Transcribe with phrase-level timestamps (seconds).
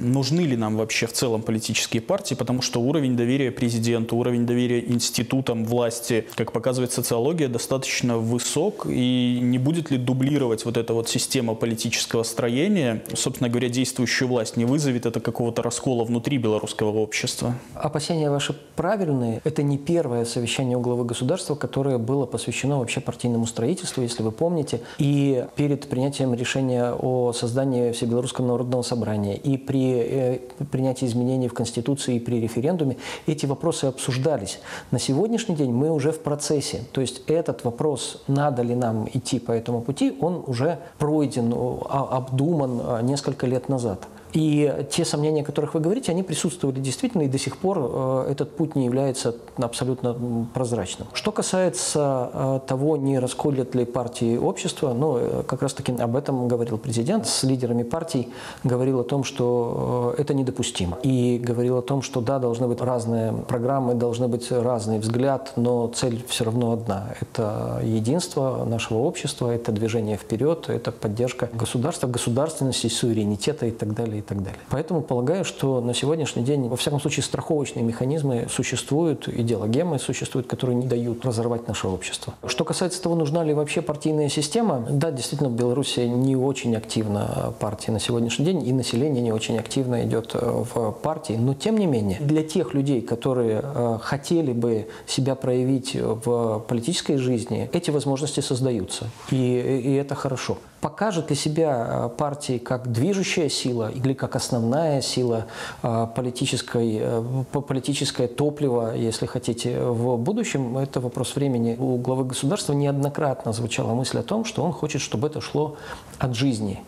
[0.00, 4.80] нужны ли нам вообще в целом политические партии, потому что уровень доверия президенту, уровень доверия
[4.80, 11.08] институтам власти, как показывает социология, достаточно высок, и не будет ли дублировать вот эта вот
[11.08, 17.54] система политического строения, собственно говоря, действующую власть, не вызовет это какого-то раскола внутри белорусского общества?
[17.74, 19.40] Опасения ваши правильные.
[19.44, 24.80] Это не первое совещание главы государства, которое было посвящено вообще партийному строительству, если вы помните.
[24.98, 30.38] И перед принятием решения о создании Всебелорусского народного собрания, и при э,
[30.70, 34.60] принятии изменений в Конституции, и при референдуме эти вопросы обсуждались.
[34.90, 36.82] На сегодняшний день мы уже в процессе.
[36.92, 41.52] То есть этот вопрос, надо ли нам идти по этому пути, он уже пройден,
[41.88, 44.06] обдуман а, несколько лет назад.
[44.32, 48.32] И те сомнения, о которых вы говорите, они присутствовали действительно, и до сих пор э,
[48.32, 50.16] этот путь не является абсолютно
[50.54, 51.08] прозрачным.
[51.12, 56.48] Что касается э, того, не расколят ли партии общества, ну, э, как раз-таки об этом
[56.48, 57.26] говорил президент.
[57.26, 58.28] С лидерами партий
[58.62, 60.98] говорил о том, что это недопустимо.
[61.02, 65.88] И говорил о том, что да, должны быть разные программы, должны быть разный взгляд, но
[65.88, 67.14] цель все равно одна.
[67.20, 74.19] Это единство нашего общества, это движение вперед, это поддержка государства, государственности, суверенитета и так далее
[74.20, 74.60] и так далее.
[74.70, 80.76] Поэтому полагаю, что на сегодняшний день, во всяком случае, страховочные механизмы существуют, идеологемы существуют, которые
[80.76, 82.34] не дают разорвать наше общество.
[82.46, 87.52] Что касается того, нужна ли вообще партийная система, да, действительно, в Беларуси не очень активна
[87.58, 91.78] партия на сегодняшний день, и население не очень активно идет э, в партии, но тем
[91.78, 97.90] не менее, для тех людей, которые э, хотели бы себя проявить в политической жизни, эти
[97.90, 100.58] возможности создаются, и, и это хорошо.
[100.80, 105.46] Покажет ли себя э, партии как движущая сила или как основная сила
[105.82, 111.76] э, политической, э, политическое топливо, если хотите, в будущем, это вопрос времени.
[111.78, 115.76] У главы государства неоднократно звучала мысль о том, что он хочет, чтобы это шло
[116.18, 116.82] от жизни.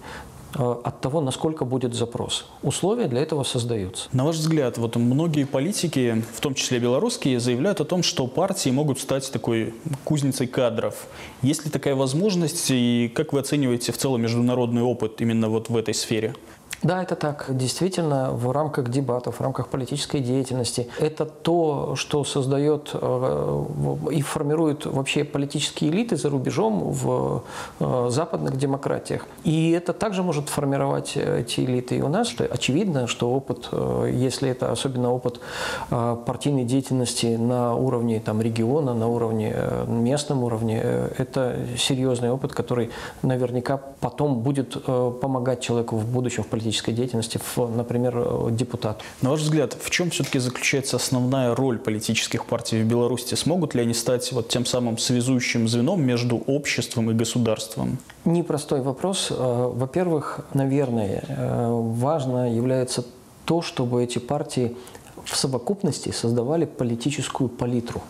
[0.55, 2.47] Э, от того, насколько будет запрос.
[2.63, 4.09] Условия для этого создаются.
[4.13, 8.71] На ваш взгляд, вот многие политики, в том числе белорусские, заявляют о том, что партии
[8.71, 11.07] могут стать такой кузницей кадров.
[11.41, 15.77] Есть ли такая возможность, и как вы оцениваете в целом международный опыт именно вот в
[15.77, 16.35] этой сфере?
[16.83, 17.47] Да, это так.
[17.49, 23.65] Действительно, в рамках дебатов, в рамках политической деятельности это то, что создает э,
[24.11, 27.45] и формирует вообще политические элиты за рубежом в
[27.79, 29.27] э, западных демократиях.
[29.45, 32.35] И это также может формировать эти элиты и у нас.
[32.51, 35.41] Очевидно, что опыт, э, если это особенно опыт
[35.89, 39.55] партийной деятельности на уровне там, региона, на уровне
[39.87, 40.83] местном уровне,
[41.19, 42.91] это серьезный опыт, который
[43.23, 49.03] наверняка потом будет помогать человеку в будущем в политической политической деятельности, в, например, э, депутат.
[49.21, 53.35] На ваш взгляд, в чем все-таки заключается основная роль политических партий в Беларуси?
[53.35, 57.99] Смогут ли они стать вот тем самым связующим звеном между обществом и государством?
[58.25, 59.29] Непростой вопрос.
[59.31, 63.05] Э, во-первых, наверное, э, важно является
[63.45, 64.77] то, чтобы эти партии
[65.25, 68.01] в совокупности создавали политическую палитру.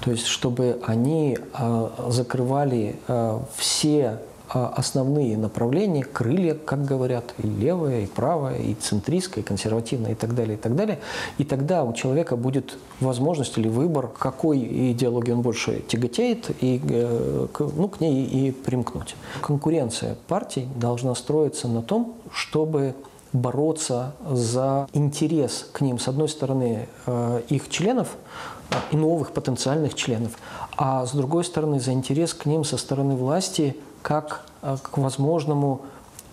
[0.00, 1.38] То есть, чтобы они
[2.08, 2.96] закрывали
[3.56, 4.18] все
[4.54, 10.34] основные направления, крылья, как говорят, и левое, и правое, и центристское, и консервативное, и так
[10.34, 11.00] далее, и так далее.
[11.38, 14.60] И тогда у человека будет возможность или выбор, какой
[14.92, 19.16] идеологии он больше тяготеет, и э, ну, к ней и примкнуть.
[19.42, 22.94] Конкуренция партий должна строиться на том, чтобы
[23.32, 28.16] бороться за интерес к ним, с одной стороны, э, их членов
[28.70, 30.38] э, и новых потенциальных членов,
[30.76, 35.80] а с другой стороны, за интерес к ним со стороны власти– как э, к возможному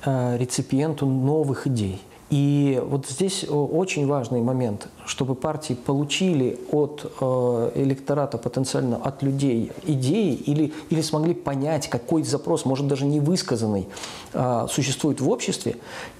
[0.03, 2.01] э, реципиенту новых идей.
[2.31, 9.73] И вот здесь очень важный момент, чтобы партии получили от э, электората потенциально, от людей
[9.83, 13.89] идеи или, или смогли понять, какой запрос, может даже не высказанный,
[14.31, 15.75] э, существует в обществе,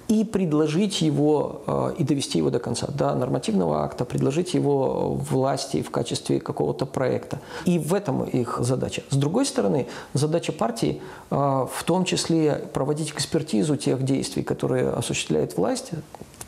[0.08, 5.80] и предложить его э, и довести его до конца, до нормативного акта, предложить его власти
[5.80, 7.40] в качестве какого-то проекта.
[7.64, 9.02] И в этом их задача.
[9.08, 15.56] С другой стороны, задача партии э, в том числе проводить экспертизу тех действий, которые осуществляет
[15.56, 15.92] власть,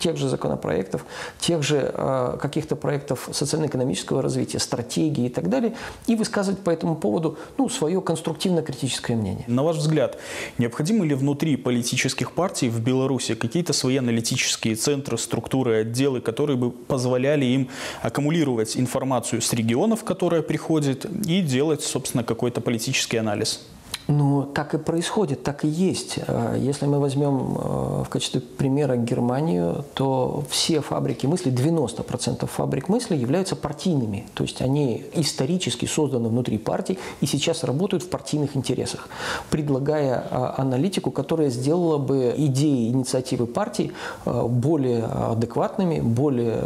[0.05, 1.07] тех же законопроектов,
[1.39, 5.75] тех же э, каких-то проектов социально-экономического развития, стратегии и так далее,
[6.07, 9.45] и высказывать по этому поводу ну, свое конструктивно-критическое мнение.
[9.47, 10.19] На ваш взгляд,
[10.59, 16.71] необходимы ли внутри политических партий в Беларуси какие-то свои аналитические центры, структуры, отделы, которые бы
[16.71, 17.71] позволяли им
[18.03, 23.61] аккумулировать информацию с регионов, которая приходит, и делать, собственно, какой-то политический анализ?
[24.07, 26.19] Ну, так и происходит, так и есть.
[26.27, 32.91] Э, если мы возьмем э, в качестве примера Германию, то все фабрики мысли, 90% фабрик
[32.91, 34.27] мысли являются партийными.
[34.35, 39.09] То есть они исторически созданы внутри партий и сейчас работают в партийных интересах,
[39.49, 43.93] предлагая э, аналитику, которая сделала бы идеи, инициативы партий
[44.25, 46.63] более адекватными, более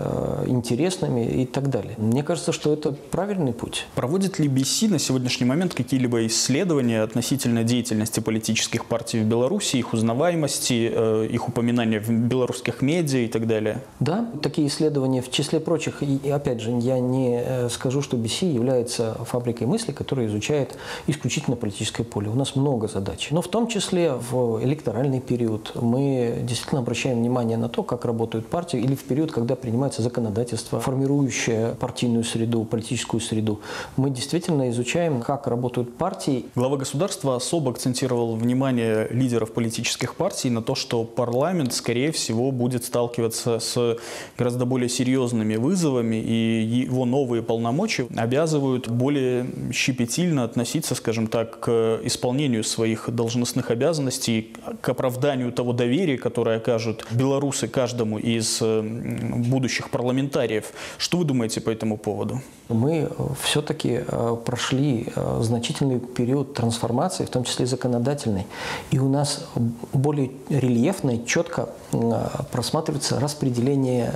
[0.47, 1.95] интересными и так далее.
[1.99, 3.87] Мне кажется, что это правильный путь.
[3.95, 9.93] Проводит ли BC на сегодняшний момент какие-либо исследования относительно деятельности политических партий в Беларуси, их
[9.93, 13.83] узнаваемости, э, их упоминания в белорусских медиа и так далее?
[14.01, 16.03] Да, такие исследования в числе прочих.
[16.03, 20.77] И опять же, я не э, скажу, что BC является фабрикой мысли, которая изучает
[21.07, 22.29] исключительно политическое поле.
[22.29, 23.29] У нас много задач.
[23.31, 28.47] Но в том числе в электоральный период мы действительно обращаем внимание на то, как работают
[28.47, 33.61] партии, или в период, когда принимается законодательство, формирующее партийную среду, политическую среду.
[33.97, 36.47] Мы действительно изучаем, как работают партии.
[36.55, 42.85] Глава государства особо акцентировал внимание лидеров политических партий на то, что парламент, скорее всего, будет
[42.85, 43.99] сталкиваться с
[44.37, 52.01] гораздо более серьезными вызовами, и его новые полномочия обязывают более щепетильно относиться, скажем так, к
[52.05, 60.73] исполнению своих должностных обязанностей, к оправданию того доверия, которое окажут белорусы каждому из будущих парламентариев.
[60.99, 62.41] Что вы думаете по этому поводу?
[62.69, 63.09] Мы
[63.43, 68.47] все-таки э, прошли э, значительный период трансформации, в том числе законодательной,
[68.91, 69.45] и у нас
[69.93, 74.13] более рельефно и четко э, просматривается распределение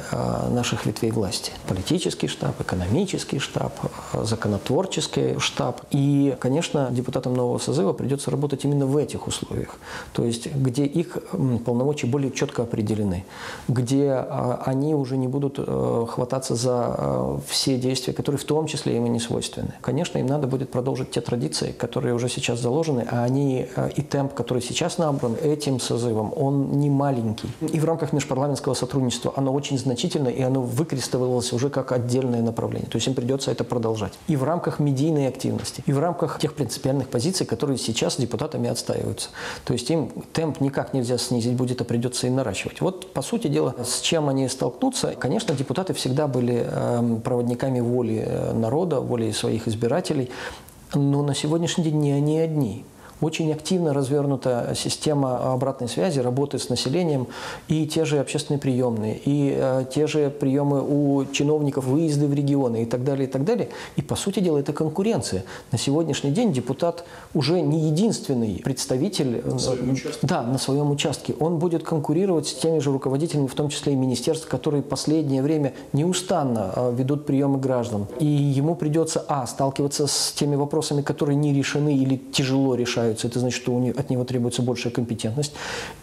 [0.50, 1.52] наших ветвей власти.
[1.68, 3.72] Политический штаб, экономический штаб,
[4.12, 5.80] законотворческий штаб.
[5.90, 9.76] И, конечно, депутатам нового созыва придется работать именно в этих условиях,
[10.12, 11.18] то есть где их
[11.64, 13.24] полномочия более четко определены,
[13.68, 15.58] где они уже не будут
[16.10, 19.74] хвататься за все действия, которые в том числе им и не свойственны.
[19.80, 24.02] Конечно, им надо будет продолжить те традиции, которые уже сейчас заложены, а они э, и
[24.02, 27.48] темп, который сейчас набран этим созывом, он не маленький.
[27.60, 32.88] И в рамках межпарламентского сотрудничества оно очень значительно, и оно выкристаллизовалось уже как отдельное направление.
[32.88, 34.12] То есть им придется это продолжать.
[34.28, 39.30] И в рамках медийной активности, и в рамках тех принципиальных позиций, которые сейчас депутатами отстаиваются.
[39.64, 42.80] То есть им темп никак нельзя снизить будет, а придется и наращивать.
[42.80, 48.22] Вот, по сути дела, с чем они столкнутся, конечно, депутаты всегда были э, проводниками воли
[48.32, 50.30] Э, народа, волей своих избирателей.
[50.94, 52.84] Но на сегодняшний день не они одни.
[53.22, 57.28] Очень активно развернута система обратной связи, работы с населением
[57.68, 62.82] и те же общественные приемные, и э, те же приемы у чиновников, выезды в регионы
[62.82, 63.68] и так далее, и так далее.
[63.94, 65.44] И, по сути дела, это конкуренция.
[65.70, 70.26] На сегодняшний день депутат уже не единственный представитель на своем участке.
[70.26, 71.34] Да, на своем участке.
[71.38, 75.74] Он будет конкурировать с теми же руководителями, в том числе и министерств, которые последнее время
[75.92, 78.08] неустанно э, ведут приемы граждан.
[78.18, 83.28] И ему придется, а, сталкиваться с теми вопросами, которые не решены или тяжело решаются, появляются,
[83.28, 85.52] это значит, что от него требуется большая компетентность.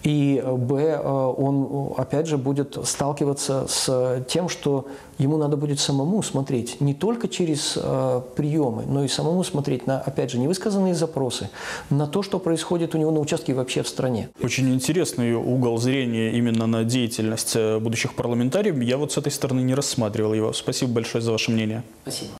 [0.04, 4.86] И, э, б, э, он, опять же, будет сталкиваться с тем, что
[5.20, 10.00] ему надо будет самому смотреть не только через э, приемы, но и самому смотреть на,
[10.00, 11.50] опять же, невысказанные запросы,
[11.90, 14.30] на то, что происходит у него на участке и вообще в стране.
[14.44, 18.82] Очень интересный угол зрения именно на деятельность будущих парламентариев.
[18.82, 20.54] Я вот с этой стороны не рассматривал его.
[20.54, 21.84] Спасибо большое за ваше мнение.
[22.04, 22.32] Спасибо.